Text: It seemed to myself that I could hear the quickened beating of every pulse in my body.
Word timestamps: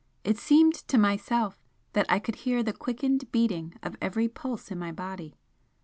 It 0.23 0.39
seemed 0.39 0.73
to 0.87 0.97
myself 0.97 1.59
that 1.93 2.07
I 2.09 2.17
could 2.17 2.37
hear 2.37 2.63
the 2.63 2.73
quickened 2.73 3.31
beating 3.31 3.75
of 3.83 3.97
every 4.01 4.27
pulse 4.27 4.71
in 4.71 4.79
my 4.79 4.91
body. 4.91 5.35